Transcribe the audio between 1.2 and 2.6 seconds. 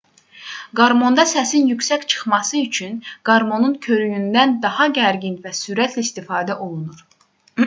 səsin yüksək çıxması